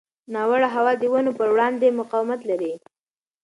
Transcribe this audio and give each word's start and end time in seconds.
ناوړه 0.33 0.69
هوا 0.75 0.93
د 0.97 1.03
ونو 1.13 1.31
پر 1.37 1.47
وړاندې 1.53 1.95
مقاومت 1.99 2.41
لري. 2.49 2.73